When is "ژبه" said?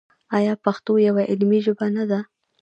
1.65-1.87